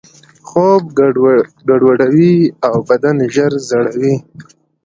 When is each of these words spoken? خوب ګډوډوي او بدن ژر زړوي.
خوب 0.47 0.83
ګډوډوي 1.67 2.35
او 2.67 2.75
بدن 2.89 3.17
ژر 3.33 3.51
زړوي. 3.69 4.15